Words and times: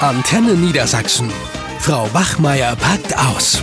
Antenne 0.00 0.52
Niedersachsen. 0.52 1.30
Frau 1.78 2.12
Wachmeier 2.12 2.76
packt 2.76 3.16
aus. 3.16 3.62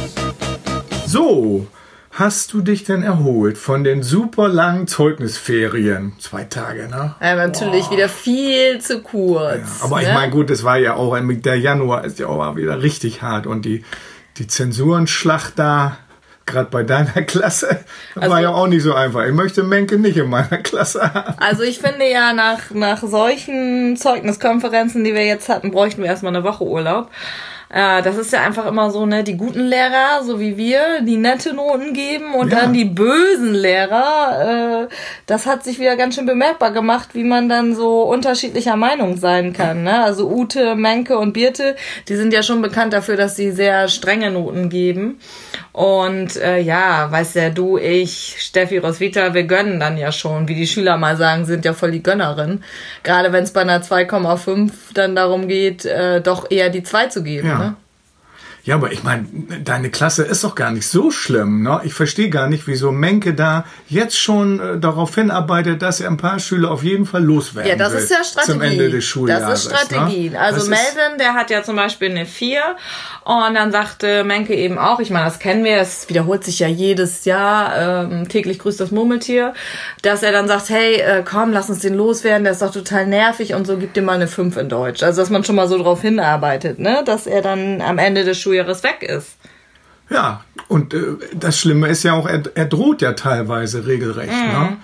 So, 1.05 1.67
hast 2.09 2.53
du 2.53 2.61
dich 2.61 2.83
denn 2.83 3.03
erholt 3.03 3.55
von 3.55 3.83
den 3.83 4.01
super 4.01 4.47
langen 4.47 4.87
Zeugnisferien? 4.87 6.13
Zwei 6.17 6.45
Tage, 6.45 6.89
ne? 6.89 7.13
Ja, 7.21 7.35
natürlich 7.35 7.91
wieder 7.91 8.09
viel 8.09 8.81
zu 8.81 9.03
kurz. 9.03 9.79
Ja, 9.79 9.85
aber 9.85 10.01
ich 10.01 10.07
ne? 10.07 10.13
meine, 10.15 10.31
gut, 10.31 10.49
es 10.49 10.63
war 10.63 10.77
ja 10.77 10.95
auch, 10.95 11.15
der 11.15 11.59
Januar 11.59 12.03
ist 12.03 12.17
ja 12.17 12.25
auch 12.25 12.55
wieder 12.55 12.81
richtig 12.81 13.21
hart 13.21 13.45
und 13.45 13.63
die, 13.63 13.85
die 14.37 14.47
Zensurenschlacht 14.47 15.53
da, 15.59 15.97
gerade 16.45 16.69
bei 16.69 16.83
deiner 16.83 17.21
Klasse, 17.27 17.79
Also- 18.15 18.29
war 18.29 18.41
ja 18.41 18.49
auch 18.49 18.67
nicht 18.67 18.83
so 18.83 18.93
einfach. 18.93 19.25
Ich 19.25 19.33
möchte 19.33 19.63
Menke 19.63 19.97
nicht 19.97 20.17
in 20.17 20.29
meiner 20.29 20.57
Klasse 20.63 21.13
haben. 21.13 21.35
Also 21.39 21.63
ich 21.63 21.79
finde 21.79 22.09
ja, 22.09 22.33
nach, 22.33 22.71
nach 22.71 23.01
solchen 23.01 23.95
Zeugniskonferenzen, 23.97 25.03
die 25.03 25.13
wir 25.13 25.25
jetzt 25.25 25.49
hatten, 25.49 25.71
bräuchten 25.71 26.01
wir 26.01 26.09
erstmal 26.09 26.35
eine 26.35 26.43
Woche 26.43 26.63
Urlaub. 26.63 27.09
Äh, 27.73 28.03
das 28.03 28.17
ist 28.17 28.31
ja 28.31 28.41
einfach 28.43 28.67
immer 28.67 28.91
so, 28.91 29.05
ne, 29.07 29.23
die 29.23 29.35
guten 29.35 29.61
Lehrer, 29.61 30.23
so 30.23 30.39
wie 30.39 30.57
wir, 30.57 31.01
die 31.01 31.17
nette 31.17 31.53
Noten 31.55 31.93
geben 31.93 32.35
und 32.35 32.51
Ja. 32.51 32.59
dann 32.61 32.73
die 32.73 32.85
bösen 32.85 33.55
Lehrer. 33.55 34.83
Äh, 34.83 34.93
das 35.25 35.47
hat 35.47 35.63
sich 35.63 35.79
wieder 35.79 35.95
ganz 35.95 36.13
schön 36.13 36.27
bemerkbar 36.27 36.69
gemacht, 36.71 37.09
wie 37.13 37.23
man 37.23 37.49
dann 37.49 37.73
so 37.75 38.03
unterschiedlicher 38.03 38.75
Meinung 38.75 39.17
sein 39.17 39.53
kann. 39.53 39.83
Ne? 39.83 40.03
Also 40.03 40.29
Ute, 40.29 40.75
Menke 40.75 41.17
und 41.17 41.33
Birte, 41.33 41.75
die 42.07 42.15
sind 42.15 42.31
ja 42.31 42.43
schon 42.43 42.61
bekannt 42.61 42.93
dafür, 42.93 43.17
dass 43.17 43.35
sie 43.35 43.51
sehr 43.51 43.87
strenge 43.87 44.29
Noten 44.29 44.69
geben. 44.69 45.19
Und 45.71 46.35
äh, 46.35 46.59
ja, 46.59 47.11
weißt 47.11 47.35
ja, 47.35 47.49
du, 47.49 47.79
ich, 47.79 48.35
Steffi 48.37 48.77
Roswitha, 48.77 49.33
wir 49.33 49.45
gönnen 49.45 49.79
dann 49.79 49.97
ja 49.97 50.11
schon, 50.11 50.47
wie 50.47 50.53
die 50.53 50.67
Schüler 50.67 50.97
mal 50.97 51.17
sagen, 51.17 51.45
sind 51.45 51.65
ja 51.65 51.73
voll 51.73 51.89
die 51.89 52.03
Gönnerin. 52.03 52.63
Gerade 53.01 53.33
wenn 53.33 53.43
es 53.43 53.51
bei 53.51 53.61
einer 53.61 53.81
2,5 53.81 54.69
dann 54.93 55.15
darum 55.15 55.47
geht, 55.47 55.85
äh, 55.85 56.21
doch 56.21 56.51
eher 56.51 56.69
die 56.69 56.83
2 56.83 57.07
zu 57.07 57.23
geben. 57.23 57.47
Ja. 57.47 57.62
Ne? 58.65 58.69
Ja, 58.69 58.75
aber 58.75 58.93
ich 58.93 59.03
meine, 59.03 59.25
deine 59.63 59.89
Klasse 59.89 60.23
ist 60.23 60.43
doch 60.43 60.55
gar 60.55 60.71
nicht 60.71 60.87
so 60.87 61.11
schlimm. 61.11 61.63
Ne? 61.63 61.81
Ich 61.83 61.93
verstehe 61.93 62.29
gar 62.29 62.47
nicht, 62.47 62.65
wieso 62.65 62.93
Menke 62.93 63.33
da 63.33 63.65
jetzt 63.89 64.17
schon 64.17 64.59
äh, 64.59 64.79
darauf 64.79 65.13
hinarbeitet, 65.15 65.81
dass 65.81 65.99
er 65.99 66.09
ein 66.09 66.17
paar 66.17 66.39
Schüler 66.39 66.71
auf 66.71 66.81
jeden 66.81 67.05
Fall 67.05 67.23
loswerden 67.23 67.69
Ja, 67.69 67.75
das 67.75 67.91
will 67.91 67.99
ist 67.99 68.11
ja 68.11 68.23
Strategie. 68.23 68.51
Zum 68.53 68.61
Ende 68.61 68.89
des 68.89 69.03
Schuljahres. 69.03 69.47
Das 69.47 69.65
ist 69.65 69.87
Strategie. 69.87 70.29
Ne? 70.29 70.39
Also 70.39 70.59
Das 70.59 70.69
Melvin, 70.69 71.17
der 71.19 71.33
hat 71.33 71.49
ja 71.49 71.61
zum 71.61 71.75
Beispiel 71.75 72.09
eine 72.09 72.25
4 72.25 72.61
und 73.25 73.53
dann 73.53 73.71
sagte 73.73 74.23
Menke 74.23 74.55
eben 74.55 74.77
auch, 74.77 75.01
ich 75.01 75.09
meine, 75.09 75.25
das 75.25 75.39
kennen 75.39 75.65
wir, 75.65 75.77
es 75.77 76.07
wiederholt 76.07 76.45
sich 76.45 76.59
ja 76.59 76.67
jedes 76.67 77.25
Jahr, 77.25 78.05
ähm, 78.09 78.29
täglich 78.29 78.59
grüßt 78.59 78.79
das 78.79 78.91
Murmeltier, 78.91 79.53
dass 80.03 80.23
er 80.23 80.31
dann 80.31 80.47
sagt, 80.47 80.69
hey, 80.69 81.01
äh, 81.01 81.23
komm, 81.29 81.51
lass 81.51 81.69
uns 81.69 81.79
den 81.79 81.95
loswerden, 81.95 82.45
der 82.45 82.53
ist 82.53 82.61
doch 82.61 82.71
total 82.71 83.07
nervig 83.07 83.55
und 83.55 83.67
so, 83.67 83.75
gib 83.77 83.93
dir 83.93 84.01
mal 84.01 84.13
eine 84.13 84.27
5 84.27 84.55
in 84.55 84.69
Deutsch. 84.69 85.03
Also, 85.03 85.21
dass 85.21 85.29
man 85.29 85.43
schon 85.43 85.55
mal 85.55 85.67
so 85.67 85.77
drauf 85.77 86.01
hinarbeitet, 86.01 86.79
ne, 86.79 87.03
dass 87.05 87.27
er 87.27 87.41
dann 87.41 87.81
am 87.81 87.97
Ende 87.97 88.23
des 88.23 88.39
Schuljahres 88.39 88.52
weg 88.83 89.03
ist. 89.03 89.37
Ja, 90.09 90.43
und 90.67 90.93
äh, 90.93 91.17
das 91.33 91.59
Schlimme 91.59 91.87
ist 91.87 92.03
ja 92.03 92.13
auch, 92.13 92.27
er, 92.27 92.43
er 92.55 92.65
droht 92.65 93.01
ja 93.01 93.13
teilweise 93.13 93.85
regelrecht. 93.85 94.31
Mhm. 94.31 94.51
Ne? 94.51 94.77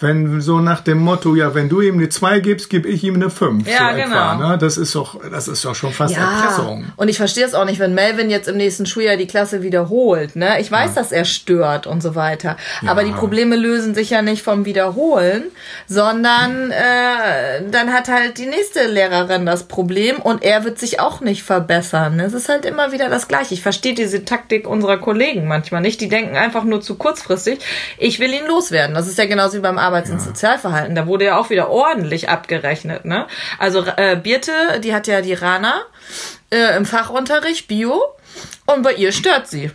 Wenn 0.00 0.40
so 0.40 0.60
nach 0.60 0.80
dem 0.80 0.98
Motto, 0.98 1.34
ja, 1.34 1.54
wenn 1.54 1.68
du 1.68 1.80
ihm 1.82 1.98
eine 1.98 2.08
2 2.08 2.40
gibst, 2.40 2.70
gebe 2.70 2.88
ich 2.88 3.04
ihm 3.04 3.16
eine 3.16 3.28
5. 3.28 3.68
Ja, 3.68 3.90
so 3.90 3.96
genau. 3.96 4.32
Etwa, 4.32 4.34
ne? 4.34 4.58
Das 4.58 4.78
ist 4.78 4.94
doch, 4.94 5.20
das 5.30 5.46
ist 5.46 5.64
doch 5.64 5.74
schon 5.74 5.92
fast 5.92 6.16
Erpressung. 6.16 6.86
Und 6.96 7.08
ich 7.08 7.18
verstehe 7.18 7.44
es 7.44 7.54
auch 7.54 7.64
nicht, 7.64 7.78
wenn 7.78 7.94
Melvin 7.94 8.30
jetzt 8.30 8.48
im 8.48 8.56
nächsten 8.56 8.86
Schuljahr 8.86 9.16
die 9.16 9.26
Klasse 9.26 9.62
wiederholt. 9.62 10.36
Ne? 10.36 10.60
Ich 10.60 10.70
weiß, 10.70 10.94
dass 10.94 11.12
er 11.12 11.24
stört 11.24 11.86
und 11.86 12.02
so 12.02 12.14
weiter. 12.14 12.56
Aber 12.86 13.04
die 13.04 13.12
Probleme 13.12 13.56
lösen 13.56 13.94
sich 13.94 14.10
ja 14.10 14.22
nicht 14.22 14.42
vom 14.42 14.64
Wiederholen, 14.64 15.44
sondern 15.86 16.70
äh, 16.70 17.62
dann 17.70 17.92
hat 17.92 18.08
halt 18.08 18.38
die 18.38 18.46
nächste 18.46 18.86
Lehrerin 18.86 19.46
das 19.46 19.64
Problem 19.64 20.16
und 20.16 20.42
er 20.42 20.64
wird 20.64 20.78
sich 20.78 21.00
auch 21.00 21.20
nicht 21.20 21.42
verbessern. 21.42 22.18
Es 22.20 22.32
ist 22.32 22.48
halt 22.48 22.64
immer 22.64 22.92
wieder 22.92 23.08
das 23.08 23.28
Gleiche. 23.28 23.54
Ich 23.54 23.62
verstehe 23.62 23.94
diese 23.94 24.24
Taktik 24.24 24.66
unserer 24.66 24.98
Kollegen 24.98 25.46
manchmal 25.46 25.82
nicht. 25.82 26.00
Die 26.00 26.08
denken 26.08 26.36
einfach 26.36 26.64
nur 26.64 26.80
zu 26.80 26.96
kurzfristig. 26.96 27.60
Ich 27.98 28.18
will 28.18 28.32
ihn 28.32 28.46
loswerden. 28.46 28.94
Das 28.94 29.06
ist 29.06 29.18
ja 29.18 29.26
genauso 29.26 29.58
wie 29.58 29.62
beim 29.62 29.78
Arbeits- 29.90 30.10
und 30.10 30.22
Sozialverhalten. 30.22 30.94
Da 30.94 31.06
wurde 31.06 31.24
ja 31.24 31.36
auch 31.36 31.50
wieder 31.50 31.68
ordentlich 31.68 32.28
abgerechnet. 32.28 33.04
Ne? 33.04 33.26
Also 33.58 33.84
äh, 33.96 34.16
Birte, 34.16 34.52
die 34.82 34.94
hat 34.94 35.08
ja 35.08 35.20
die 35.20 35.34
Rana 35.34 35.82
äh, 36.50 36.76
im 36.76 36.86
Fachunterricht 36.86 37.66
Bio 37.66 38.00
und 38.66 38.82
bei 38.82 38.94
ihr 38.94 39.10
stört 39.10 39.48
sie. 39.48 39.72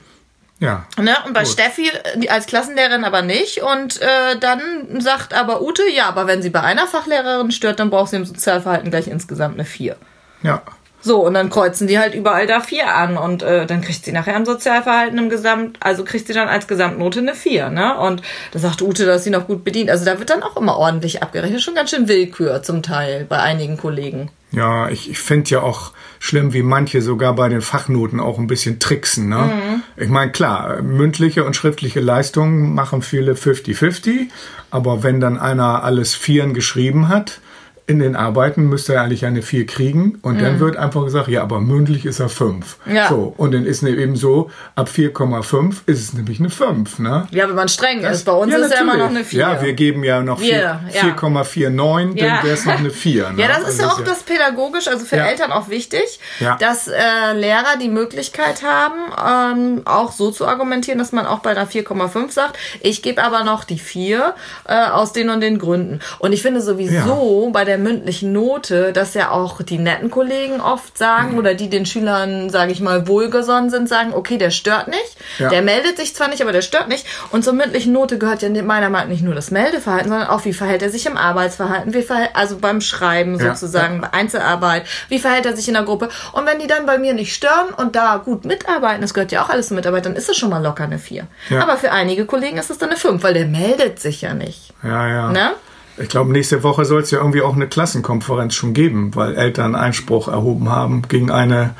Ja. 0.59 0.86
Ne? 0.98 1.14
Und 1.25 1.34
bei 1.34 1.44
Gut. 1.44 1.52
Steffi 1.52 1.90
äh, 1.90 2.30
als 2.30 2.46
Klassenlehrerin 2.46 3.04
aber 3.04 3.22
nicht. 3.22 3.62
Und 3.62 4.02
äh, 4.02 4.40
dann 4.40 5.02
sagt 5.02 5.34
aber 5.34 5.62
Ute, 5.62 5.84
ja, 5.94 6.08
aber 6.08 6.28
wenn 6.28 6.42
sie 6.42 6.50
bei 6.50 6.62
einer 6.62 6.88
Fachlehrerin 6.88 7.52
stört, 7.52 7.81
dann 7.81 7.90
braucht 7.90 8.12
sie 8.12 8.16
im 8.16 8.25
Sozialverhalten 8.25 8.90
gleich 8.90 9.08
insgesamt 9.08 9.56
eine 9.56 9.66
4. 9.66 9.98
Ja. 10.44 10.62
So, 11.06 11.24
und 11.24 11.36
dann 11.36 11.52
kreuzen 11.52 11.86
die 11.86 12.00
halt 12.00 12.16
überall 12.16 12.48
da 12.48 12.62
4 12.62 12.96
an 12.96 13.16
und 13.16 13.44
äh, 13.44 13.68
dann 13.68 13.82
kriegt 13.82 14.04
sie 14.04 14.12
nachher 14.12 14.36
im 14.36 14.44
Sozialverhalten 14.44 15.20
im 15.20 15.30
Gesamt, 15.30 15.78
also 15.80 16.04
kriegt 16.04 16.26
sie 16.26 16.34
dann 16.34 16.48
als 16.48 16.68
Gesamtnote 16.68 17.20
eine 17.20 17.36
4, 17.36 17.70
ne? 17.70 17.96
Und 18.00 18.24
da 18.54 18.58
sagt 18.58 18.82
Ute, 18.82 19.06
dass 19.06 19.24
sie 19.24 19.30
noch 19.30 19.46
gut 19.46 19.64
bedient. 19.64 19.92
Also 19.92 20.04
da 20.04 20.18
wird 20.18 20.32
dann 20.32 20.42
auch 20.42 20.58
immer 20.58 20.78
ordentlich 20.78 21.22
abgerechnet. 21.22 21.62
Schon 21.62 21.76
ganz 21.76 21.92
schön 21.92 22.08
Willkür 22.08 22.64
zum 22.64 22.82
Teil 22.82 23.24
bei 23.30 23.38
einigen 23.38 23.78
Kollegen. 23.78 24.32
Ja, 24.52 24.90
ich, 24.90 25.08
ich 25.08 25.20
finde 25.20 25.52
ja 25.52 25.62
auch 25.62 25.92
schlimm, 26.18 26.54
wie 26.54 26.64
manche 26.64 27.04
sogar 27.04 27.36
bei 27.36 27.50
den 27.50 27.62
Fachnoten 27.62 28.20
auch 28.20 28.40
ein 28.40 28.48
bisschen 28.48 28.80
tricksen. 28.80 29.30
Ne? 29.30 29.38
Mhm. 29.38 29.84
Ich 29.98 30.10
meine, 30.10 30.32
klar, 30.32 30.82
mündliche 30.82 31.44
und 31.44 31.56
schriftliche 31.56 32.00
Leistungen 32.00 32.74
machen 32.74 33.04
viele 33.04 33.34
50-50, 33.34 34.30
aber 34.72 35.04
wenn 35.04 35.20
dann 35.20 35.38
einer 35.38 35.84
alles 35.84 36.16
Vieren 36.16 36.56
geschrieben 36.56 37.10
hat, 37.10 37.42
in 37.88 38.00
den 38.00 38.16
Arbeiten 38.16 38.63
müsste 38.63 38.96
er 38.96 39.01
eigentlich 39.03 39.25
eine 39.25 39.44
4 39.44 39.68
kriegen 39.68 40.18
und 40.23 40.41
dann 40.41 40.59
wird 40.59 40.75
einfach 40.75 41.03
gesagt, 41.03 41.28
ja, 41.28 41.44
aber 41.44 41.59
mündlich 41.62 42.06
ist 42.06 42.19
er 42.19 42.29
5. 42.29 42.78
Mhm. 42.85 42.96
Ja. 42.96 43.09
So, 43.09 43.34
und 43.38 43.53
dann 43.53 43.66
ist 43.66 43.84
eben 43.84 44.16
so, 44.16 44.50
ab 44.73 44.90
4,5 44.91 45.75
ist 45.85 46.01
es 46.01 46.13
nämlich 46.13 46.40
eine 46.40 46.50
5. 46.50 46.97
Ne? 47.00 47.28
Ja, 47.29 47.47
wenn 47.47 47.56
man 47.56 47.68
streng 47.69 48.00
ist. 48.01 48.24
Bei 48.25 48.31
uns 48.31 48.51
ja, 48.51 48.57
ist 48.59 48.74
ja 48.74 48.81
immer 48.81 48.97
noch 48.97 49.09
eine 49.09 49.24
4. 49.24 49.40
Ja, 49.40 49.62
wir 49.62 49.74
geben 49.74 50.03
ja 50.03 50.22
noch 50.22 50.40
Wir, 50.41 50.79
vier- 50.90 51.01
ja. 51.01 51.01
4,49, 51.16 52.18
Ja. 52.18 52.35
dann 52.38 52.44
wäre 52.45 52.53
es 52.56 52.66
noch 52.66 52.78
eine 52.79 52.90
4. 52.90 53.31
Ne? 53.34 53.41
Ja, 53.44 53.47
das 53.50 53.69
ist 53.69 53.79
ja 53.79 53.88
Also 53.90 54.01
auch 54.01 54.06
das 54.06 54.24
pädagogisch, 54.24 54.88
also 54.88 55.06
für. 55.06 55.18
Eltern 55.18 55.51
auch 55.51 55.69
wichtig, 55.69 56.19
dass 56.59 56.88
äh, 56.88 57.34
Lehrer 57.35 57.78
die 57.81 57.90
Möglichkeit 57.90 58.63
haben, 58.63 59.59
ähm, 59.78 59.81
auch 59.85 60.12
so 60.12 60.31
zu 60.31 60.47
argumentieren, 60.47 61.00
dass 61.00 61.12
man 61.12 61.25
auch 61.25 61.40
bei 61.40 61.51
einer 61.51 61.68
4,5 61.68 62.31
sagt, 62.31 62.57
ich 62.81 63.01
gebe 63.01 63.24
aber 63.24 63.44
noch 63.44 63.63
die 63.63 63.79
4 63.79 64.34
äh, 64.68 64.85
aus 64.88 65.13
den 65.13 65.29
und 65.29 65.41
den 65.41 65.59
Gründen. 65.59 66.00
Und 66.19 66.34
ich 66.34 66.41
finde 66.41 66.62
sowieso 66.62 67.50
bei 67.53 67.63
der 67.66 67.75
mündlichen 67.78 68.31
Note, 68.34 68.91
dass 68.94 69.13
ja 69.13 69.31
auch 69.31 69.62
die 69.62 69.78
netten 69.78 70.09
Kollegen 70.12 70.62
oft 70.62 70.97
sagen 70.97 71.34
Mhm. 71.34 71.38
oder 71.38 71.53
die 71.53 71.69
den 71.69 71.86
Schülern, 71.86 72.50
sage 72.50 72.72
ich 72.72 72.81
mal, 72.81 73.08
wohlgesonnen 73.08 73.69
sind, 73.69 73.88
sagen, 73.90 74.13
okay, 74.13 74.38
der 74.38 74.52
stört 74.52 74.88
nicht, 74.88 75.18
Ja. 75.40 75.50
der 75.50 75.62
meldet 75.62 75.97
sich 75.97 76.16
zwar 76.16 76.28
nicht, 76.28 76.41
aber 76.41 76.52
der 76.52 76.62
stört 76.62 76.88
nicht. 76.88 77.06
Und 77.31 77.44
zur 77.44 77.53
mündlichen 77.53 77.94
Note 77.94 78.18
gehört 78.18 78.41
ja 78.41 78.50
meiner 78.50 78.90
Meinung 78.90 78.91
nach 78.96 79.06
nicht 79.08 79.24
nur 79.24 79.36
das 79.36 79.52
Meldeverhalten, 79.52 80.09
sondern 80.09 80.28
auch, 80.30 80.46
wie 80.46 80.53
verhält 80.53 80.81
er 80.81 80.90
sich 80.90 81.06
im 81.06 81.18
Arbeitsverhalten, 81.18 81.94
wie 81.94 82.02
verhält, 82.02 82.31
also 82.34 82.58
beim 82.58 82.81
Schreiben 82.81 83.40
Ja, 83.40 83.53
sozusagen, 83.56 84.02
bei 84.02 84.13
Einzelarbeit, 84.13 84.86
wie 85.09 85.19
verhält 85.19 85.46
er 85.46 85.56
sich 85.56 85.68
in 85.68 85.74
der 85.74 85.84
Gruppe. 85.84 86.09
Und 86.34 86.46
wenn 86.46 86.59
die 86.59 86.68
dann 86.68 86.86
bei 86.86 86.97
mir 86.97 87.13
nicht 87.13 87.34
stören 87.36 87.74
und 87.75 87.96
da 87.96 88.18
gut 88.24 88.46
mitarbeiten, 88.46 89.02
das 89.02 89.13
gehört 89.13 89.31
ja 89.31 89.44
auch 89.44 89.50
alles 89.50 89.68
zur 89.68 89.75
Mitarbeit, 89.75 90.06
dann 90.06 90.16
ist 90.16 90.30
es 90.30 90.38
schon 90.38 90.50
mal 90.50 90.63
locker 90.63 90.84
eine 90.86 91.00
4. 91.00 91.28
Ja. 91.50 91.62
Aber 91.62 91.78
für 91.78 91.92
einige 91.92 92.25
Kollegen 92.25 92.57
ist 92.57 92.69
es 92.69 92.78
dann 92.78 92.90
eine 92.90 92.97
5, 92.97 93.22
weil 93.24 93.34
der 93.34 93.46
meldet 93.46 94.00
sich 94.00 94.22
ja 94.22 94.34
nicht. 94.34 94.74
Ja, 94.84 95.07
ja. 95.07 95.31
Ne? 95.31 95.52
Ich 95.97 96.09
glaube, 96.09 96.31
nächste 96.31 96.63
Woche 96.63 96.83
soll 96.85 97.01
es 97.01 97.11
ja 97.11 97.19
irgendwie 97.19 97.41
auch 97.41 97.56
eine 97.56 97.67
Klassenkonferenz 97.67 98.53
schon 98.53 98.73
geben, 98.73 99.16
weil 99.16 99.35
Eltern 99.35 99.75
Einspruch 99.75 100.28
erhoben 100.28 100.69
haben 100.69 101.03
gegen 101.07 101.31
eine, 101.31 101.73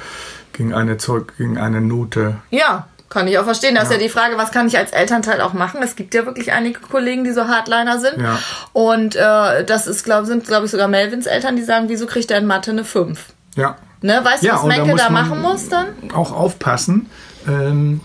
gegen 0.54 0.74
eine 0.74 0.98
Zeug, 0.98 1.34
gegen 1.38 1.58
eine 1.58 1.82
Note. 1.82 2.38
Ja, 2.50 2.88
kann 3.10 3.28
ich 3.28 3.38
auch 3.38 3.44
verstehen. 3.44 3.76
Da 3.76 3.82
ist 3.84 3.92
ja 3.92 3.98
die 3.98 4.10
Frage, 4.10 4.38
was 4.38 4.52
kann 4.52 4.68
ich 4.68 4.78
als 4.78 4.92
Elternteil 4.92 5.42
auch 5.42 5.54
machen? 5.54 5.82
Es 5.84 5.96
gibt 5.96 6.14
ja 6.14 6.26
wirklich 6.26 6.52
einige 6.54 6.80
Kollegen, 6.80 7.24
die 7.24 7.32
so 7.32 7.48
Hardliner 7.48 8.00
sind. 8.00 8.18
Ja. 8.22 8.40
Und 8.74 9.16
äh, 9.16 9.64
das 9.66 9.86
ist, 9.88 10.04
glaub, 10.06 10.26
sind, 10.26 10.46
glaube 10.48 10.66
ich, 10.66 10.72
sogar 10.72 10.88
Melvins 10.88 11.26
Eltern, 11.26 11.56
die 11.56 11.64
sagen, 11.64 11.86
wieso 11.90 12.06
kriegt 12.08 12.32
er 12.32 12.38
in 12.40 12.46
Mathe 12.46 12.72
eine 12.72 12.84
5? 12.86 13.20
Ja. 13.56 13.76
Ne? 14.02 14.20
Weißt 14.24 14.44
du, 14.44 14.48
Ja, 14.48 14.54
was 14.56 14.62
da 14.62 14.68
Menke 14.68 14.96
da 14.96 15.10
man- 15.10 15.28
machen 15.28 15.42
muss 15.42 15.70
dann? 15.70 15.88
Auch 16.14 16.32
aufpassen, 16.34 17.10
ähm, 17.48 18.02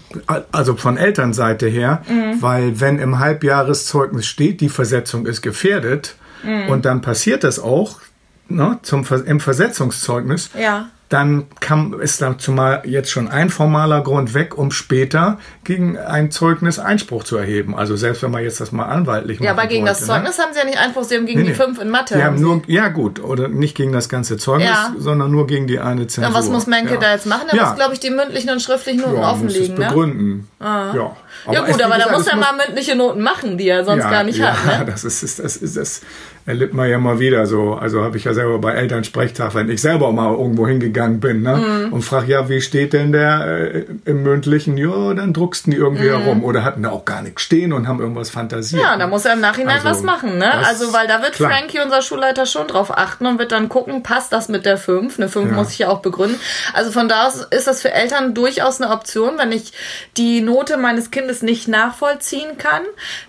also 0.52 0.76
von 0.76 0.96
Elternseite 0.96 1.66
her, 1.68 2.02
Mhm. 2.08 2.40
weil 2.42 2.80
wenn 2.80 2.98
im 2.98 3.18
Halbjahreszeugnis 3.18 4.26
steht, 4.26 4.60
die 4.60 4.68
Versetzung 4.68 5.26
ist 5.26 5.42
gefährdet 5.42 6.14
Mhm. 6.42 6.68
und 6.70 6.84
dann 6.84 7.00
passiert 7.02 7.44
das 7.44 7.58
auch 7.58 8.00
ne, 8.48 8.78
zum, 8.82 9.04
im 9.26 9.38
Versetzungszeugnis, 9.40 10.50
Ja. 10.60 10.88
Dann 11.10 11.46
kann, 11.58 11.92
ist 11.94 12.22
da 12.22 12.38
zumal 12.38 12.82
jetzt 12.84 13.10
schon 13.10 13.28
ein 13.28 13.50
formaler 13.50 14.00
Grund 14.00 14.32
weg, 14.32 14.56
um 14.56 14.70
später 14.70 15.38
gegen 15.64 15.98
ein 15.98 16.30
Zeugnis 16.30 16.78
Einspruch 16.78 17.24
zu 17.24 17.36
erheben. 17.36 17.76
Also 17.76 17.96
selbst 17.96 18.22
wenn 18.22 18.30
man 18.30 18.44
jetzt 18.44 18.60
das 18.60 18.70
mal 18.70 18.84
anwaltlich 18.84 19.40
macht. 19.40 19.44
Ja, 19.44 19.50
aber 19.50 19.66
gegen 19.66 19.84
das 19.86 20.06
Zeugnis 20.06 20.38
haben 20.38 20.52
sie 20.52 20.60
ja 20.60 20.64
nicht 20.64 20.78
Einspruch, 20.78 21.02
sie 21.02 21.16
haben 21.16 21.26
gegen 21.26 21.44
die 21.44 21.52
5 21.52 21.80
in 21.80 21.90
Mathe. 21.90 22.14
Die 22.14 22.22
haben 22.22 22.30
haben 22.30 22.38
sie. 22.38 22.44
nur, 22.44 22.62
ja 22.68 22.88
gut, 22.88 23.20
oder 23.22 23.48
nicht 23.48 23.76
gegen 23.76 23.90
das 23.92 24.08
ganze 24.08 24.36
Zeugnis, 24.36 24.68
Ja. 24.68 24.94
sondern 24.98 25.32
nur 25.32 25.48
gegen 25.48 25.66
die 25.66 25.80
eine 25.80 26.06
Zensur. 26.06 26.30
Ja, 26.30 26.38
was 26.38 26.48
muss 26.48 26.68
Menke 26.68 26.94
ja. 26.94 27.00
da 27.00 27.12
jetzt 27.12 27.26
machen? 27.26 27.48
Er 27.48 27.56
ja. 27.56 27.66
muss, 27.66 27.76
glaube 27.76 27.92
ich, 27.94 27.98
die 27.98 28.10
mündlichen 28.10 28.50
und 28.50 28.62
schriftlichen 28.62 29.00
Noten 29.00 29.14
ja, 29.16 29.32
muss 29.32 29.40
es 29.40 29.44
offenlegen, 29.56 29.78
ne? 29.78 29.86
begründen. 29.88 30.48
Ja, 30.60 30.94
Ja 30.94 31.12
es- 31.46 31.66
gut, 31.66 31.78
wie 31.78 31.82
aber 31.82 31.98
da 31.98 32.12
muss 32.12 32.26
er 32.28 32.36
mal 32.36 32.54
mündliche 32.54 32.94
Noten 32.94 33.20
machen, 33.22 33.58
die 33.58 33.68
er 33.68 33.84
sonst 33.84 34.08
gar 34.08 34.22
nicht 34.22 34.38
ja, 34.38 34.52
hat, 34.64 34.78
ne? 34.80 34.84
das 34.92 35.02
ist, 35.02 35.22
das 35.40 35.56
ist, 35.56 35.76
das, 35.76 36.02
erlebt 36.50 36.74
man 36.74 36.90
ja 36.90 36.98
mal 36.98 37.18
wieder 37.18 37.46
so. 37.46 37.74
Also 37.74 38.02
habe 38.02 38.16
ich 38.16 38.24
ja 38.24 38.34
selber 38.34 38.58
bei 38.58 38.72
Elternsprechtag, 38.72 39.54
wenn 39.54 39.70
ich 39.70 39.80
selber 39.80 40.12
mal 40.12 40.32
irgendwo 40.32 40.66
hingegangen 40.66 41.20
bin 41.20 41.42
ne? 41.42 41.56
Mhm. 41.56 41.92
und 41.92 42.02
frag 42.02 42.28
ja, 42.28 42.48
wie 42.48 42.60
steht 42.60 42.92
denn 42.92 43.12
der 43.12 43.46
äh, 43.46 43.84
im 44.04 44.22
mündlichen? 44.22 44.76
Ja, 44.76 45.14
dann 45.14 45.32
drucksten 45.32 45.70
die 45.72 45.78
irgendwie 45.78 46.08
herum 46.08 46.44
oder 46.44 46.64
hatten 46.64 46.82
da 46.82 46.90
auch 46.90 47.04
gar 47.04 47.22
nichts 47.22 47.42
stehen 47.42 47.72
und 47.72 47.86
haben 47.88 48.00
irgendwas 48.00 48.30
fantasiert. 48.30 48.82
Ja, 48.82 48.96
da 48.96 49.06
muss 49.06 49.24
er 49.24 49.34
im 49.34 49.40
Nachhinein 49.40 49.76
Also, 49.76 49.88
was 49.88 50.02
machen, 50.02 50.38
ne? 50.38 50.52
Also, 50.66 50.92
weil 50.92 51.06
da 51.06 51.22
wird 51.22 51.34
klar. 51.34 51.50
Frankie, 51.50 51.78
unser 51.80 52.02
Schulleiter, 52.02 52.46
schon 52.46 52.66
drauf 52.66 52.90
achten 52.96 53.26
und 53.26 53.38
wird 53.38 53.52
dann 53.52 53.68
gucken, 53.68 54.02
passt 54.02 54.32
das 54.32 54.48
mit 54.48 54.66
der 54.66 54.76
5? 54.76 55.18
Eine 55.18 55.28
5 55.28 55.50
Ja. 55.50 55.56
muss 55.56 55.70
ich 55.70 55.78
ja 55.78 55.88
auch 55.88 56.00
begründen. 56.00 56.38
Also 56.74 56.90
von 56.90 57.08
da 57.08 57.26
aus 57.26 57.46
ist 57.50 57.66
das 57.66 57.80
für 57.80 57.92
Eltern 57.92 58.34
durchaus 58.34 58.80
eine 58.80 58.90
Option, 58.92 59.38
wenn 59.38 59.52
ich 59.52 59.72
die 60.16 60.40
Note 60.40 60.76
meines 60.76 61.10
Kindes 61.10 61.42
nicht 61.42 61.68
nachvollziehen 61.68 62.58
kann, 62.58 62.82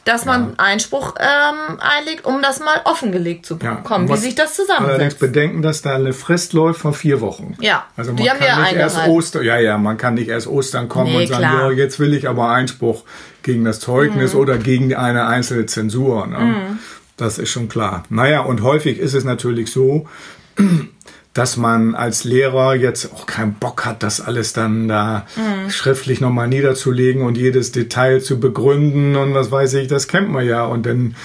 dass 0.06 0.26
man 0.26 0.58
Einspruch 0.58 1.16
ähm, 1.20 1.80
einlegt, 1.80 2.26
um 2.26 2.42
das 2.42 2.60
mal 2.60 2.82
offengelegt 3.12 3.46
zu 3.46 3.58
Ja, 3.62 3.76
bekommen, 3.76 4.08
wie 4.08 4.14
was- 4.14 4.22
sich 4.22 4.36
das 4.36 4.58
Allerdings 4.60 4.78
zusammensetzt. 4.78 5.20
bedenken, 5.20 5.62
dass 5.62 5.82
da 5.82 5.96
eine 5.96 6.14
Frist 6.14 6.54
läuft 6.54 6.80
von 6.82 6.94
vier 6.94 7.22
Wochen. 7.22 7.56
Ja, 7.60 7.86
Also 7.98 8.14
man 8.14 8.26
kann 8.26 8.40
wir 8.40 8.64
nicht 8.64 8.74
erst. 8.76 9.08
Ostern, 9.08 9.44
ja, 9.44 9.60
ja, 9.60 9.78
man 9.78 9.98
kann 9.98 10.14
nicht 10.16 10.30
erst 10.30 10.48
Ostern 10.48 10.88
kommen 10.90 11.12
Nee, 11.12 11.22
und 11.24 11.28
sagen, 11.28 11.42
klar. 11.44 11.72
ja, 11.72 11.78
jetzt 11.78 12.00
will 12.00 12.14
ich 12.14 12.28
aber 12.28 12.50
Einspruch 12.50 13.04
gegen 13.44 13.64
das 13.66 13.80
Zeugnis 13.80 14.34
Mhm. 14.34 14.40
oder 14.40 14.58
gegen 14.58 14.96
eine 14.96 15.28
einzelne 15.28 15.66
Zensur. 15.66 16.28
Ne? 16.28 16.78
Das 17.18 17.38
ist 17.38 17.50
schon 17.52 17.70
klar. 17.70 18.04
Naja, 18.10 18.42
und 18.42 18.62
häufig 18.64 18.98
ist 18.98 19.14
es 19.14 19.24
natürlich 19.24 19.72
so, 19.72 20.08
dass 21.34 21.56
man 21.56 21.96
als 21.96 22.24
Lehrer 22.26 22.76
jetzt 22.76 23.14
auch 23.14 23.26
keinen 23.26 23.54
Bock 23.54 23.86
hat, 23.86 24.04
das 24.04 24.20
alles 24.22 24.52
dann 24.54 24.88
da 24.88 25.26
Mhm. 25.38 25.70
schriftlich 25.70 26.20
nochmal 26.20 26.48
niederzulegen 26.48 27.22
und 27.24 27.38
jedes 27.38 27.72
Detail 27.72 28.20
zu 28.22 28.40
begründen 28.40 29.16
und 29.16 29.34
was 29.34 29.50
weiß 29.52 29.76
ich, 29.76 29.88
das 29.88 30.08
kennt 30.08 30.30
man 30.30 30.46
ja. 30.46 30.66
Und 30.66 30.86
dann 30.86 31.16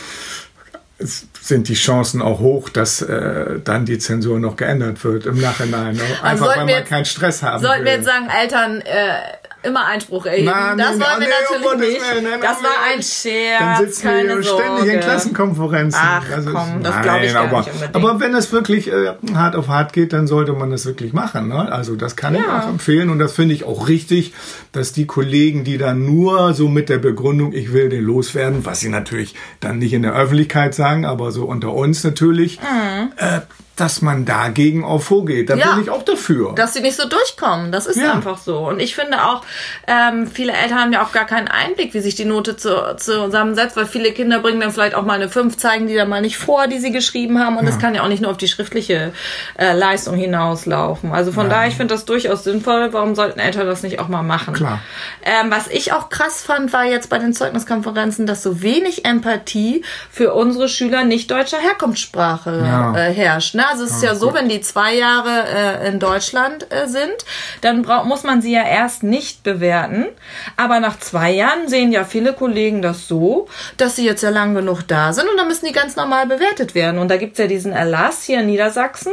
sind 1.47 1.69
die 1.69 1.75
Chancen 1.75 2.21
auch 2.23 2.41
hoch, 2.41 2.69
dass 2.69 3.03
äh, 3.03 3.61
dann 3.63 3.85
die 3.87 3.99
Zensur 3.99 4.41
noch 4.41 4.57
geändert 4.57 5.05
wird 5.05 5.27
im 5.27 5.41
Nachhinein. 5.41 5.95
Ne? 5.95 6.03
Einfach 6.23 6.47
weil 6.49 6.55
wir 6.57 6.65
man 6.65 6.69
jetzt- 6.69 6.89
keinen 6.89 7.05
Stress 7.05 7.43
haben 7.43 7.63
Sollten 7.63 7.85
wir 7.85 7.93
will. 7.93 7.97
jetzt 7.99 8.07
sagen, 8.07 8.29
Eltern 8.29 8.81
äh, 8.81 9.46
immer 9.67 9.85
Einspruch 9.87 10.27
erheben? 10.27 10.47
Nee, 10.47 10.83
das 10.83 10.91
wollen 10.93 11.21
wir 11.21 11.29
natürlich 11.77 11.91
nicht. 11.95 12.01
Nein, 12.23 12.41
das 12.41 12.57
nein, 12.57 12.63
war 12.63 12.71
nein. 12.81 12.97
ein 12.97 13.03
Scherz, 13.03 13.59
Dann 13.61 13.87
sitzen 13.87 14.03
keine 14.03 14.29
wir 14.37 14.43
Sorge. 14.43 14.63
ständig 14.65 14.95
in 14.95 15.01
Klassenkonferenzen. 15.01 16.01
Ach, 16.03 16.39
ist- 16.39 16.47
komm, 16.47 16.83
das 16.83 17.03
glaub 17.03 17.23
ich 17.23 17.33
gar 17.33 17.45
aber, 17.45 17.59
nicht 17.59 17.73
unbedingt. 17.73 17.97
Aber 17.97 18.21
wenn 18.21 18.35
es 18.35 18.53
wirklich 18.53 18.93
äh, 18.93 19.13
hart 19.35 19.57
auf 19.57 19.69
hart 19.69 19.93
geht, 19.93 20.13
dann 20.13 20.27
sollte 20.27 20.53
man 20.53 20.71
das 20.71 20.87
wirklich 20.87 21.13
machen. 21.13 21.49
Ne? 21.49 21.71
Also 21.73 21.97
das 21.97 22.17
kann 22.17 22.35
ich 22.35 22.43
Ja. 22.43 22.61
auch 22.61 22.69
empfehlen 22.69 23.11
und 23.11 23.19
das 23.19 23.33
finde 23.33 23.55
ich 23.55 23.65
auch 23.65 23.89
richtig, 23.89 24.33
dass 24.73 24.93
die 24.93 25.07
Kollegen, 25.07 25.65
die 25.65 25.79
dann 25.79 26.05
nur 26.07 26.55
so 26.55 26.69
mit 26.69 26.89
der 26.89 26.99
Begründung, 26.99 27.53
ich 27.53 27.73
will 27.73 27.89
den 27.89 28.05
loswerden, 28.05 28.65
was 28.65 28.81
sie 28.81 28.89
natürlich 28.89 29.35
dann 29.61 29.79
nicht 29.79 29.93
in 29.93 30.03
der 30.03 30.15
Öffentlichkeit 30.15 30.75
sagen, 30.75 31.05
aber 31.05 31.33
so 31.33 31.45
unter 31.45 31.73
uns 31.75 32.05
natürlich, 32.05 32.61
äh, 33.17 33.41
dass 33.77 34.03
man 34.03 34.25
dagegen 34.25 34.85
auch 34.85 35.03
vorgeht. 35.03 35.51
Da. 35.51 35.55
Ja. 35.57 35.75
bin 35.75 35.83
ich 35.85 35.91
auch 35.91 36.03
dafür. 36.03 36.55
dass 36.55 36.75
sie 36.75 36.81
nicht 36.81 36.97
so 36.97 37.07
durchkommen. 37.09 37.73
Das 37.73 37.87
ist 37.87 37.97
Ja. 37.99 38.13
einfach 38.13 38.39
so. 38.39 38.59
Und 38.67 38.81
ich 38.81 38.95
finde 38.95 39.23
auch, 39.25 39.43
ähm, 39.87 40.27
viele 40.27 40.53
Eltern 40.53 40.79
haben 40.81 40.93
ja 40.93 41.05
auch 41.05 41.13
gar 41.13 41.27
keinen 41.27 41.49
Einblick, 41.49 41.93
wie 41.95 42.01
sich 42.01 42.15
die 42.15 42.25
Note 42.25 42.57
zu, 42.57 42.97
zusammensetzt, 42.97 43.77
weil 43.77 43.87
viele 43.87 44.13
Kinder 44.13 44.41
bringen 44.41 44.61
dann 44.61 44.73
vielleicht 44.73 44.95
auch 44.95 45.03
mal 45.05 45.15
eine 45.15 45.29
5, 45.29 45.57
zeigen 45.59 45.87
die 45.87 45.95
dann 45.95 46.09
mal 46.09 46.21
nicht 46.23 46.39
vor, 46.39 46.67
die 46.69 46.79
sie 46.79 46.91
geschrieben 46.91 47.39
haben. 47.39 47.57
Und 47.59 47.67
es 47.67 47.79
kann 47.79 47.95
ja 47.95 48.03
auch 48.03 48.09
nicht 48.09 48.23
nur 48.23 48.31
auf 48.31 48.37
die 48.39 48.49
schriftliche 48.49 49.13
äh, 49.59 49.73
Leistung 49.75 50.17
hinauslaufen. 50.17 51.13
Also 51.13 51.33
von 51.33 51.51
daher, 51.51 51.69
ich 51.69 51.75
finde 51.77 51.95
das 51.95 52.05
durchaus 52.07 52.45
sinnvoll. 52.45 52.93
Warum 52.93 53.15
sollten 53.15 53.39
Eltern 53.39 53.67
das 53.67 53.83
nicht 53.83 54.01
auch 54.01 54.09
mal 54.09 54.23
machen? 54.23 54.55
Klar. 54.55 54.81
Ähm, 55.23 55.51
was 55.51 55.69
ich 55.69 55.93
auch 55.93 56.09
krass 56.09 56.43
fand, 56.43 56.73
war 56.73 56.85
jetzt 56.85 57.11
bei 57.11 57.19
den 57.19 57.33
Zeugniskonferenzen, 57.35 58.27
dass 58.27 58.43
so 58.43 58.63
wenig 58.63 59.05
Empathie 59.05 59.85
für 60.11 60.33
unsere 60.35 60.69
Schüler 60.69 61.05
nicht 61.05 61.31
deutscher 61.31 61.59
Herkunftssprache 61.59 62.63
Ja. 62.67 62.97
äh, 62.97 63.13
herrscht. 63.13 63.55
Ne? 63.55 63.65
Also 63.69 63.85
es 63.85 63.93
ist 63.93 64.03
ja 64.03 64.15
so, 64.15 64.33
wenn 64.35 64.49
die 64.49 64.61
zwei 64.61 64.95
Jahre 64.95 65.45
äh, 65.49 65.89
in 65.89 65.99
Deutschland 65.99 66.67
äh, 66.71 66.87
sind, 66.87 67.15
dann 67.61 67.87
muss 68.05 68.23
man 68.23 68.41
sie 68.41 68.53
ja 68.53 68.65
erst 68.65 69.03
nicht 69.03 69.43
bewerten. 69.43 70.07
Aber 70.57 70.81
nach 70.81 70.99
zwei 70.99 71.33
Jahren 71.33 71.69
sehen 71.69 71.93
ja 71.93 72.05
viele 72.05 72.33
Kollegen 72.33 72.83
das 72.83 73.09
so, 73.09 73.49
dass 73.77 73.97
sie 73.97 74.05
jetzt 74.05 74.23
ja 74.23 74.31
lang 74.31 74.55
genug 74.55 74.83
da 74.83 75.13
sind 75.13 75.29
und 75.29 75.37
dann 75.37 75.49
müssen 75.49 75.67
die 75.67 75.73
ganz 75.73 75.97
normal 75.97 76.27
bewertet 76.27 76.75
werden. 76.75 76.99
Und 76.99 77.09
da 77.09 77.17
gibt's 77.17 77.39
ja 77.39 77.47
diesen 77.47 77.73
Erlass 77.73 78.23
hier 78.23 78.41
in 78.41 78.47
Niedersachsen, 78.47 79.13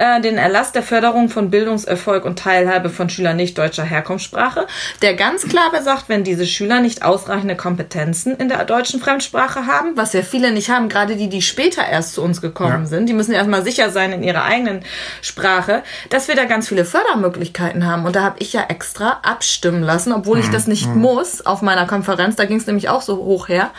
äh, 0.00 0.20
den 0.20 0.38
Erlass 0.38 0.72
der 0.72 0.82
Förderung 0.82 1.28
von 1.28 1.50
Bildungserfolg 1.50 2.24
und 2.24 2.38
Teilhabe 2.38 2.88
von 2.88 3.10
Schülern 3.10 3.36
nicht 3.36 3.58
deutscher 3.58 3.84
Herkunftssprache, 3.84 4.66
der 5.02 5.14
ganz 5.14 5.46
klar 5.46 5.70
besagt, 5.70 6.08
wenn 6.08 6.24
diese 6.24 6.46
Schüler 6.46 6.80
nicht 6.80 7.02
ausreichende 7.04 7.54
Kompetenzen 7.54 8.34
in 8.34 8.48
der 8.48 8.64
deutschen 8.64 8.98
Fremdsprache 9.00 9.66
haben, 9.66 9.96
was 9.96 10.14
ja 10.14 10.22
viele 10.22 10.52
nicht 10.52 10.70
haben, 10.70 10.88
gerade 10.88 11.16
die, 11.16 11.28
die 11.28 11.42
später 11.42 11.86
erst 11.86 12.14
zu 12.14 12.22
uns 12.22 12.40
gekommen 12.40 12.84
Ja. 12.84 12.86
sind, 12.86 13.08
die 13.08 13.12
müssen 13.12 13.32
erstmal 13.32 13.62
sicher 13.62 13.90
sein 13.90 14.12
in 14.12 14.22
ihrer 14.22 14.44
eigenen 14.44 14.80
Sprache, 15.20 15.82
dass 16.08 16.28
wir 16.28 16.34
da 16.34 16.44
ganz 16.46 16.68
viele 16.68 16.86
Fördermöglichkeiten 16.86 17.86
haben. 17.86 18.06
Und 18.06 18.16
da 18.16 18.22
habe 18.22 18.36
ich 18.38 18.54
ja 18.54 18.64
extra 18.68 19.20
abstimmen 19.22 19.82
lassen, 19.82 20.12
obwohl 20.14 20.38
ich 20.38 20.48
das 20.48 20.66
nicht 20.66 20.86
muss 20.94 21.44
auf 21.44 21.60
meiner 21.60 21.86
Konferenz, 21.86 22.36
da 22.36 22.46
ging 22.46 22.56
es 22.56 22.66
nämlich 22.66 22.88
auch 22.88 23.02
so 23.02 23.16
hoch 23.18 23.48
her. 23.48 23.70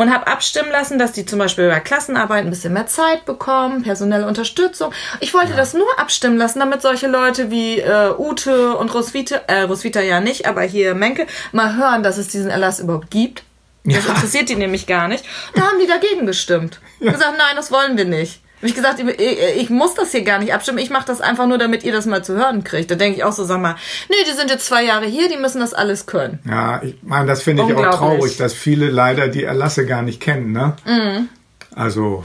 Und 0.00 0.10
habe 0.10 0.28
abstimmen 0.28 0.70
lassen, 0.70 0.98
dass 0.98 1.12
die 1.12 1.26
zum 1.26 1.38
Beispiel 1.38 1.68
bei 1.68 1.78
Klassenarbeit 1.78 2.42
ein 2.42 2.48
bisschen 2.48 2.72
mehr 2.72 2.86
Zeit 2.86 3.26
bekommen, 3.26 3.82
personelle 3.82 4.26
Unterstützung. 4.26 4.94
Ich 5.20 5.34
wollte 5.34 5.52
das 5.52 5.74
nur 5.74 5.86
abstimmen 5.98 6.38
lassen, 6.38 6.58
damit 6.58 6.80
solche 6.80 7.06
Leute 7.06 7.50
wie 7.50 7.80
äh, 7.80 8.14
Ute 8.16 8.78
und 8.78 8.94
Roswitha, 8.94 9.42
äh, 9.46 9.60
Roswitha 9.64 10.00
ja 10.00 10.22
nicht, 10.22 10.46
aber 10.46 10.62
hier 10.62 10.94
Menke, 10.94 11.26
mal 11.52 11.76
hören, 11.76 12.02
dass 12.02 12.16
es 12.16 12.28
diesen 12.28 12.48
Erlass 12.48 12.80
überhaupt 12.80 13.10
gibt. 13.10 13.42
Das 13.84 14.06
interessiert 14.06 14.48
die 14.48 14.56
nämlich 14.56 14.86
gar 14.86 15.06
nicht. 15.06 15.22
Da 15.54 15.64
haben 15.64 15.78
die 15.78 15.86
dagegen 15.86 16.24
gestimmt. 16.24 16.80
Gesagt, 17.00 17.34
nein, 17.36 17.56
das 17.56 17.70
wollen 17.70 17.98
wir 17.98 18.06
nicht. 18.06 18.40
Hab 18.60 18.68
ich 18.68 18.74
gesagt, 18.74 19.00
ich, 19.00 19.38
ich 19.56 19.70
muss 19.70 19.94
das 19.94 20.10
hier 20.10 20.22
gar 20.22 20.38
nicht 20.38 20.52
abstimmen. 20.52 20.78
Ich 20.78 20.90
mache 20.90 21.06
das 21.06 21.20
einfach 21.20 21.46
nur, 21.46 21.56
damit 21.56 21.82
ihr 21.82 21.92
das 21.92 22.04
mal 22.04 22.22
zu 22.22 22.36
hören 22.36 22.62
kriegt. 22.62 22.90
Da 22.90 22.94
denke 22.94 23.16
ich 23.16 23.24
auch 23.24 23.32
so, 23.32 23.44
sag 23.44 23.60
mal, 23.60 23.76
nee, 24.10 24.16
die 24.28 24.36
sind 24.36 24.50
jetzt 24.50 24.66
zwei 24.66 24.84
Jahre 24.84 25.06
hier, 25.06 25.28
die 25.28 25.38
müssen 25.38 25.60
das 25.60 25.72
alles 25.72 26.04
können. 26.04 26.40
Ja, 26.46 26.82
ich 26.82 26.96
meine, 27.02 27.26
das 27.26 27.42
finde 27.42 27.64
ich 27.66 27.74
auch 27.74 27.96
traurig, 27.96 28.36
dass 28.36 28.52
viele 28.52 28.90
leider 28.90 29.28
die 29.28 29.44
Erlasse 29.44 29.86
gar 29.86 30.02
nicht 30.02 30.20
kennen. 30.20 30.52
Ne? 30.52 30.76
Mhm. 30.84 31.28
Also 31.74 32.24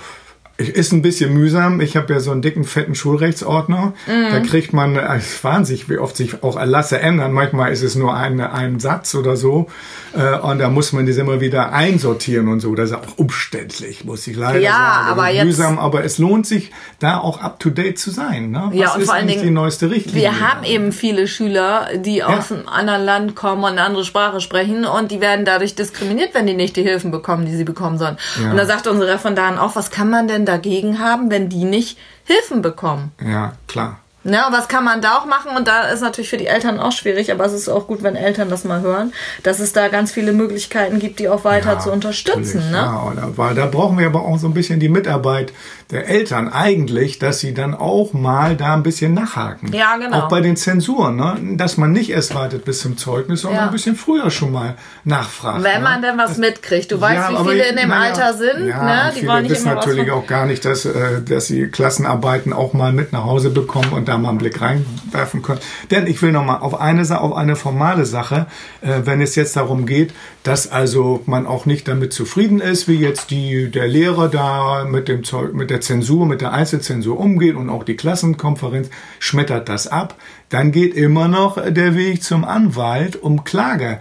ist 0.57 0.93
ein 0.93 1.01
bisschen 1.01 1.33
mühsam. 1.33 1.81
Ich 1.81 1.97
habe 1.97 2.13
ja 2.13 2.19
so 2.21 2.31
einen 2.31 2.41
dicken, 2.41 2.63
fetten 2.63 2.95
Schulrechtsordner. 2.95 3.93
Mhm. 4.07 4.31
Da 4.31 4.39
kriegt 4.39 4.71
man, 4.71 4.95
äh, 4.95 5.17
es 5.17 5.43
wahnsinnig, 5.43 5.89
wie 5.89 5.97
oft 5.97 6.15
sich 6.15 6.43
auch 6.43 6.55
Erlasse 6.57 6.99
ändern. 6.99 7.33
Manchmal 7.33 7.71
ist 7.73 7.81
es 7.83 7.95
nur 7.95 8.13
ein, 8.13 8.39
ein 8.39 8.79
Satz 8.79 9.15
oder 9.15 9.35
so. 9.35 9.67
Äh, 10.13 10.39
Und 10.39 10.59
da 10.59 10.69
muss 10.69 10.93
man 10.93 11.05
das 11.07 11.17
immer 11.17 11.41
wieder 11.41 11.73
einsortieren 11.73 12.47
und 12.47 12.61
so. 12.61 12.73
Das 12.73 12.91
ist 12.91 12.95
auch 12.95 13.17
umständlich, 13.17 14.05
muss 14.05 14.25
ich 14.27 14.37
leider 14.37 14.59
Ja, 14.59 14.71
sagen. 14.71 15.07
Aber 15.09 15.29
jetzt- 15.29 15.45
mühsam, 15.45 15.77
aber 15.77 16.05
es 16.05 16.19
lohnt 16.19 16.47
sich, 16.47 16.71
da 16.99 17.17
auch 17.19 17.41
up 17.41 17.59
to 17.59 17.69
date 17.69 17.99
zu 17.99 18.11
sein. 18.11 18.51
Ne? 18.51 18.67
Was 18.69 18.75
Ja, 18.75 18.93
und 18.93 19.03
vor 19.03 19.13
allen 19.13 19.27
Dingen, 19.27 19.43
die 19.43 19.49
neueste 19.51 19.89
Richtlinie? 19.91 20.21
Wir 20.21 20.39
haben 20.39 20.63
eben 20.63 20.93
viele 20.93 21.27
Schüler, 21.27 21.89
die 21.97 22.23
aus 22.23 22.51
einem 22.53 22.69
anderen 22.69 23.03
Land 23.03 23.35
kommen 23.35 23.61
und 23.63 23.71
eine 23.71 23.81
andere 23.83 24.05
Sprache 24.05 24.39
sprechen 24.39 24.85
und 24.85 25.11
die 25.11 25.19
werden 25.19 25.43
dadurch 25.43 25.75
diskriminiert, 25.75 26.33
wenn 26.33 26.47
die 26.47 26.53
nicht 26.53 26.77
die 26.77 26.83
Hilfen 26.83 27.11
bekommen, 27.11 27.45
die 27.45 27.55
sie 27.55 27.65
bekommen 27.65 27.97
sollen. 27.97 28.17
Ja. 28.41 28.51
Und 28.51 28.57
da 28.57 28.65
sagt 28.65 28.87
unsere 28.87 29.11
Referendarin 29.13 29.57
auch, 29.57 29.75
was 29.75 29.91
kann 29.91 30.09
man 30.09 30.29
denn 30.29 30.44
dagegen 30.45 30.99
haben, 30.99 31.29
wenn 31.29 31.49
die 31.49 31.65
nicht 31.65 31.97
Hilfen 32.23 32.61
bekommen? 32.61 33.11
Ja, 33.21 33.53
klar. 33.67 33.99
Ja, 34.25 34.47
was 34.51 34.67
kann 34.67 34.83
man 34.83 35.01
da 35.01 35.17
auch 35.17 35.25
machen? 35.27 35.55
Und 35.55 35.67
da 35.67 35.83
ist 35.83 36.01
natürlich 36.01 36.31
für 36.31 36.37
die 36.37 36.47
Eltern 36.47 36.79
auch 36.79 36.91
schwierig, 36.91 37.31
aber 37.31 37.45
es 37.45 37.53
ist 37.53 37.69
auch 37.69 37.85
gut, 37.85 38.01
wenn 38.01 38.15
Eltern 38.15 38.49
das 38.49 38.63
mal 38.63 38.81
hören, 38.81 39.13
dass 39.43 39.59
es 39.59 39.71
da 39.71 39.87
ganz 39.87 40.11
viele 40.11 40.33
Möglichkeiten 40.33 40.97
gibt, 40.97 41.19
die 41.19 41.29
auch 41.29 41.43
weiter 41.43 41.73
Ja, 41.73 41.79
zu 41.79 41.91
unterstützen. 41.91 42.71
Ne? 42.71 42.77
Ja, 42.77 43.03
oder, 43.03 43.37
weil 43.37 43.53
da 43.53 43.67
brauchen 43.67 43.99
wir 43.99 44.07
aber 44.07 44.23
auch 44.23 44.39
so 44.39 44.47
ein 44.47 44.55
bisschen 44.55 44.79
die 44.79 44.89
Mitarbeit 44.89 45.53
der 45.91 46.07
Eltern 46.09 46.49
eigentlich, 46.49 47.19
dass 47.19 47.39
sie 47.39 47.53
dann 47.53 47.75
auch 47.75 48.13
mal 48.13 48.55
da 48.55 48.73
ein 48.73 48.81
bisschen 48.81 49.13
nachhaken. 49.13 49.71
Ja, 49.71 49.97
genau. 49.97 50.21
Auch 50.21 50.27
bei 50.27 50.41
den 50.41 50.57
Zensuren, 50.57 51.15
ne? 51.17 51.37
dass 51.57 51.77
man 51.77 51.91
nicht 51.91 52.09
erst 52.09 52.33
wartet 52.33 52.65
bis 52.65 52.79
zum 52.79 52.97
Zeugnis, 52.97 53.41
sondern 53.41 53.61
Ja. 53.61 53.65
ein 53.67 53.71
bisschen 53.71 53.95
früher 53.95 54.31
schon 54.31 54.51
mal 54.51 54.73
nachfragt. 55.03 55.63
Wenn 55.63 55.75
ne? 55.75 55.79
man 55.81 56.01
denn 56.01 56.17
was 56.17 56.37
mitkriegt. 56.37 56.91
Du 56.91 56.99
weißt, 56.99 57.29
wie 57.29 57.49
viele 57.49 57.67
in 57.67 57.75
dem 57.75 57.89
naja, 57.89 58.11
Alter 58.11 58.33
sind, 58.33 58.67
ja, 58.67 58.83
ne? 58.83 59.11
Die 59.13 59.19
viele 59.19 59.31
wollen 59.31 59.43
nicht 59.43 59.51
wissen 59.51 59.71
natürlich 59.71 60.09
auch 60.09 60.25
gar 60.25 60.47
nicht, 60.47 60.65
dass, 60.65 60.85
äh, 60.85 61.21
dass 61.21 61.45
sie 61.45 61.67
Klassenarbeiten 61.67 62.53
auch 62.53 62.73
mal 62.73 62.91
mit 62.91 63.13
nach 63.13 63.25
Hause 63.25 63.51
bekommen 63.51 63.93
und 63.93 64.07
da 64.07 64.14
mal 64.17 64.29
einen 64.29 64.37
Blick 64.37 64.61
reinwerfen 64.61 65.41
können. 65.41 65.59
Denn 65.91 66.07
ich 66.07 66.21
will 66.21 66.31
noch 66.31 66.43
mal 66.43 66.57
auf 66.57 66.79
eine, 66.79 67.19
auf 67.19 67.33
eine 67.33 67.55
formale 67.55 68.05
Sache, 68.05 68.47
äh, 68.81 69.01
wenn 69.03 69.21
es 69.21 69.35
jetzt 69.35 69.55
darum 69.55 69.85
geht, 69.85 70.13
dass 70.43 70.71
also 70.71 71.21
man 71.25 71.45
auch 71.45 71.65
nicht 71.65 71.87
damit 71.87 72.13
zufrieden 72.13 72.59
ist, 72.59 72.87
wie 72.87 72.95
jetzt 72.95 73.31
die, 73.31 73.69
der 73.71 73.87
Lehrer 73.87 74.29
da 74.29 74.85
mit 74.85 75.07
dem 75.07 75.23
Zeug, 75.23 75.53
mit 75.53 75.69
der 75.69 75.81
Zensur, 75.81 76.25
mit 76.25 76.41
der 76.41 76.53
Einzelzensur 76.53 77.19
umgeht 77.19 77.55
und 77.55 77.69
auch 77.69 77.83
die 77.83 77.95
Klassenkonferenz 77.95 78.89
schmettert 79.19 79.69
das 79.69 79.87
ab, 79.87 80.15
dann 80.49 80.71
geht 80.71 80.93
immer 80.95 81.27
noch 81.27 81.61
der 81.69 81.95
Weg 81.95 82.23
zum 82.23 82.43
Anwalt, 82.43 83.21
um 83.21 83.43
Klage 83.43 83.99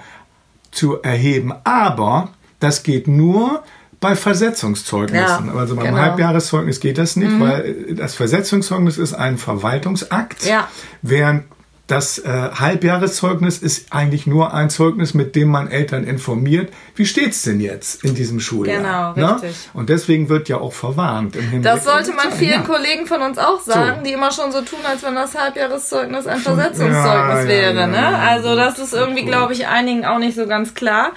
zu 0.71 1.01
erheben. 1.03 1.53
Aber 1.65 2.31
das 2.61 2.83
geht 2.83 3.09
nur 3.09 3.63
bei 4.05 4.17
Versetzungszeugnissen. 4.17 5.47
Ja, 5.47 5.55
also 5.55 5.77
beim 5.77 5.87
genau. 5.87 5.97
Halbjahreszeugnis 5.97 6.79
geht 6.79 6.99
das 6.99 7.17
nicht, 7.17 7.41
weil 7.41 7.95
das 7.95 8.15
Versetzungszeugnis 8.15 8.99
ist 8.99 9.15
ein 9.15 9.39
Verwaltungsakt, 9.39 10.45
Ja. 10.45 10.69
während 11.01 11.45
das 11.87 12.19
äh, 12.19 12.29
Halbjahreszeugnis 12.29 13.59
ist 13.59 13.93
eigentlich 13.93 14.27
nur 14.27 14.53
ein 14.53 14.69
Zeugnis, 14.69 15.13
mit 15.15 15.37
dem 15.37 15.49
man 15.49 15.71
Eltern 15.71 16.05
informiert, 16.05 16.73
wie 16.97 17.05
steht's 17.05 17.43
denn 17.43 17.61
jetzt 17.61 18.05
in 18.05 18.15
diesem 18.15 18.41
Schuljahr. 18.41 19.15
Genau, 19.15 19.33
richtig. 19.33 19.51
Ne? 19.51 19.71
Und 19.81 19.89
deswegen 19.89 20.29
wird 20.29 20.49
ja 20.51 20.59
auch 20.59 20.73
verwarnt. 20.73 21.37
Das 21.63 21.85
sollte 21.85 22.13
man 22.13 22.31
vielen 22.33 22.53
ja. 22.53 22.63
Kollegen 22.63 23.07
von 23.07 23.21
uns 23.23 23.37
auch 23.39 23.61
sagen, 23.61 23.99
so. 23.99 24.05
die 24.05 24.13
immer 24.13 24.33
schon 24.33 24.51
so 24.51 24.63
tun, 24.63 24.81
als 24.87 25.03
wenn 25.03 25.15
das 25.15 25.35
Halbjahreszeugnis 25.35 26.27
ein 26.27 26.41
Versetzungszeugnis 26.41 27.43
ja, 27.43 27.49
wäre. 27.49 27.81
Ja, 27.81 27.87
ne? 27.87 28.19
Also 28.19 28.55
das 28.55 28.79
ist 28.79 28.93
irgendwie, 28.95 29.25
glaube 29.25 29.55
ich, 29.55 29.67
einigen 29.67 30.07
auch 30.07 30.19
nicht 30.19 30.37
so 30.37 30.47
ganz 30.47 30.75
klar. 30.75 31.13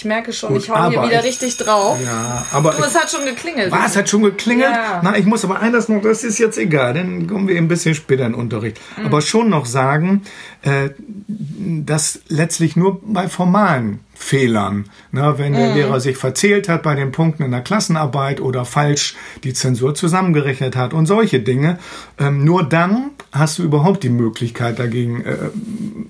Ich 0.00 0.06
merke 0.06 0.32
schon, 0.32 0.54
Gut, 0.54 0.62
ich 0.62 0.70
hau 0.70 0.88
hier 0.88 1.02
wieder 1.02 1.20
ich, 1.20 1.26
richtig 1.26 1.58
drauf. 1.58 1.98
Ja, 2.02 2.46
aber 2.52 2.70
du, 2.70 2.82
es 2.82 2.98
hat 2.98 3.10
schon 3.10 3.26
geklingelt. 3.26 3.70
Was, 3.70 3.98
hat 3.98 4.08
schon 4.08 4.22
geklingelt? 4.22 4.70
Ja. 4.72 5.02
Na, 5.04 5.18
ich 5.18 5.26
muss 5.26 5.44
aber 5.44 5.60
eines 5.60 5.90
noch, 5.90 6.00
das 6.00 6.24
ist 6.24 6.38
jetzt 6.38 6.56
egal, 6.56 6.94
dann 6.94 7.26
kommen 7.26 7.48
wir 7.48 7.58
ein 7.58 7.68
bisschen 7.68 7.94
später 7.94 8.24
in 8.24 8.32
den 8.32 8.40
Unterricht. 8.40 8.80
Mhm. 8.96 9.04
Aber 9.04 9.20
schon 9.20 9.50
noch 9.50 9.66
sagen, 9.66 10.22
äh, 10.62 10.88
dass 11.28 12.20
letztlich 12.28 12.76
nur 12.76 13.02
bei 13.02 13.28
formalen 13.28 14.00
Fehlern. 14.30 14.84
Ne, 15.10 15.34
wenn 15.38 15.54
der 15.54 15.70
mhm. 15.70 15.74
Lehrer 15.74 15.98
sich 15.98 16.16
verzählt 16.16 16.68
hat 16.68 16.84
bei 16.84 16.94
den 16.94 17.10
Punkten 17.10 17.42
in 17.42 17.50
der 17.50 17.62
Klassenarbeit 17.62 18.40
oder 18.40 18.64
falsch 18.64 19.16
die 19.42 19.54
Zensur 19.54 19.96
zusammengerechnet 19.96 20.76
hat 20.76 20.94
und 20.94 21.06
solche 21.06 21.40
Dinge, 21.40 21.80
ähm, 22.16 22.44
nur 22.44 22.62
dann 22.62 23.10
hast 23.32 23.58
du 23.58 23.64
überhaupt 23.64 24.04
die 24.04 24.08
Möglichkeit 24.08 24.78
dagegen, 24.78 25.24
äh, 25.24 25.36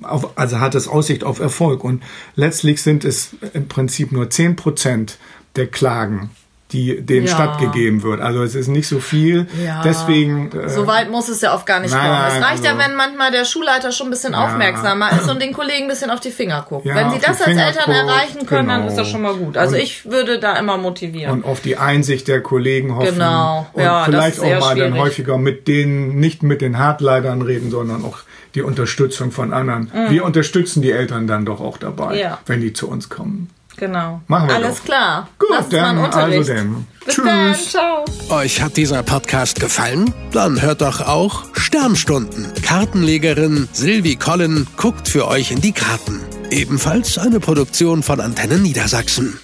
auf, 0.02 0.36
also 0.36 0.60
hat 0.60 0.74
es 0.74 0.86
Aussicht 0.86 1.24
auf 1.24 1.40
Erfolg. 1.40 1.82
Und 1.82 2.02
letztlich 2.36 2.82
sind 2.82 3.06
es 3.06 3.36
im 3.54 3.68
Prinzip 3.68 4.12
nur 4.12 4.28
zehn 4.28 4.54
Prozent 4.54 5.16
der 5.56 5.68
Klagen, 5.68 6.28
die 6.72 7.00
denen 7.00 7.26
ja. 7.26 7.34
stattgegeben 7.34 8.02
wird. 8.02 8.20
Also 8.20 8.42
es 8.42 8.54
ist 8.54 8.68
nicht 8.68 8.88
so 8.88 9.00
viel. 9.00 9.46
Ja. 9.64 9.82
Deswegen. 9.82 10.50
Äh, 10.52 10.68
so 10.68 10.86
weit 10.86 11.10
muss 11.10 11.28
es 11.28 11.40
ja 11.40 11.54
auch 11.54 11.64
gar 11.64 11.80
nicht 11.80 11.92
nein, 11.92 12.02
kommen. 12.02 12.22
Es 12.28 12.34
reicht 12.34 12.64
also, 12.64 12.78
ja, 12.78 12.78
wenn 12.78 12.94
manchmal 12.94 13.30
der 13.30 13.44
Schulleiter 13.44 13.92
schon 13.92 14.08
ein 14.08 14.10
bisschen 14.10 14.32
ja. 14.32 14.44
aufmerksamer 14.44 15.10
ist 15.12 15.28
und 15.28 15.42
den 15.42 15.52
Kollegen 15.52 15.84
ein 15.84 15.88
bisschen 15.88 16.10
auf 16.10 16.20
die 16.20 16.30
Finger 16.30 16.64
guckt. 16.68 16.86
Ja, 16.86 16.94
wenn 16.94 17.10
sie 17.10 17.18
das 17.18 17.40
als 17.40 17.56
Eltern 17.56 17.84
guckt, 17.84 17.96
erreichen 17.96 18.46
können, 18.46 18.68
genau. 18.68 18.78
dann 18.80 18.88
ist 18.88 18.96
das 18.96 19.08
schon 19.08 19.22
mal 19.22 19.34
gut. 19.34 19.56
Also 19.56 19.76
und, 19.76 19.82
ich 19.82 20.10
würde 20.10 20.38
da 20.38 20.56
immer 20.56 20.76
motivieren. 20.78 21.32
Und 21.32 21.44
auf 21.44 21.60
die 21.60 21.76
Einsicht 21.76 22.28
der 22.28 22.40
Kollegen 22.40 22.94
hoffen. 22.94 23.14
Genau. 23.14 23.66
Und 23.72 23.82
ja, 23.82 24.04
vielleicht 24.04 24.40
auch 24.40 24.44
mal 24.44 24.72
schwierig. 24.72 24.92
dann 24.92 24.98
häufiger 24.98 25.38
mit 25.38 25.68
denen, 25.68 26.20
nicht 26.20 26.42
mit 26.42 26.60
den 26.60 26.78
Hartleitern 26.78 27.42
reden, 27.42 27.70
sondern 27.70 28.04
auch 28.04 28.18
die 28.54 28.62
Unterstützung 28.62 29.30
von 29.30 29.52
anderen. 29.52 29.90
Mhm. 29.94 30.10
Wir 30.10 30.24
unterstützen 30.24 30.82
die 30.82 30.90
Eltern 30.90 31.26
dann 31.26 31.44
doch 31.44 31.60
auch 31.60 31.78
dabei, 31.78 32.36
wenn 32.46 32.60
die 32.60 32.72
zu 32.72 32.88
uns 32.88 33.08
kommen. 33.08 33.50
Genau. 33.80 34.20
Machen 34.28 34.48
wir 34.48 34.54
Alles 34.56 34.76
doch. 34.76 34.84
klar. 34.84 35.28
Gut, 35.38 35.48
Lass 35.50 35.68
dann 35.70 35.98
also 35.98 36.52
denn. 36.52 36.86
Bis 37.04 37.14
Tschüss. 37.14 37.24
Dann, 37.24 37.54
ciao. 37.54 38.04
Euch 38.28 38.60
hat 38.60 38.76
dieser 38.76 39.02
Podcast 39.02 39.58
gefallen? 39.58 40.12
Dann 40.32 40.60
hört 40.60 40.82
doch 40.82 41.00
auch 41.00 41.44
Sternstunden. 41.54 42.52
Kartenlegerin 42.62 43.70
Silvi 43.72 44.16
Collin 44.16 44.66
guckt 44.76 45.08
für 45.08 45.26
euch 45.26 45.50
in 45.50 45.62
die 45.62 45.72
Karten. 45.72 46.20
Ebenfalls 46.50 47.16
eine 47.16 47.40
Produktion 47.40 48.02
von 48.02 48.20
Antennen 48.20 48.62
Niedersachsen. 48.62 49.40